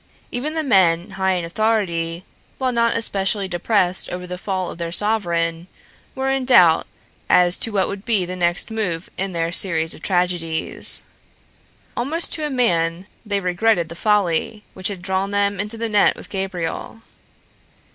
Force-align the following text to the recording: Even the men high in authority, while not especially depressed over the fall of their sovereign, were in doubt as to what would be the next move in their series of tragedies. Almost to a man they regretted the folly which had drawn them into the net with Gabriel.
Even 0.31 0.55
the 0.55 0.63
men 0.63 1.11
high 1.11 1.33
in 1.33 1.45
authority, 1.45 2.25
while 2.57 2.71
not 2.71 2.97
especially 2.97 3.47
depressed 3.47 4.09
over 4.09 4.25
the 4.25 4.35
fall 4.39 4.71
of 4.71 4.79
their 4.79 4.91
sovereign, 4.91 5.67
were 6.15 6.31
in 6.31 6.43
doubt 6.43 6.87
as 7.29 7.55
to 7.59 7.71
what 7.71 7.87
would 7.87 8.03
be 8.03 8.25
the 8.25 8.35
next 8.35 8.71
move 8.71 9.11
in 9.15 9.33
their 9.33 9.51
series 9.51 9.93
of 9.93 10.01
tragedies. 10.01 11.03
Almost 11.95 12.33
to 12.33 12.47
a 12.47 12.49
man 12.49 13.05
they 13.23 13.39
regretted 13.41 13.89
the 13.89 13.95
folly 13.95 14.63
which 14.73 14.87
had 14.87 15.03
drawn 15.03 15.29
them 15.29 15.59
into 15.59 15.77
the 15.77 15.87
net 15.87 16.15
with 16.15 16.31
Gabriel. 16.31 17.03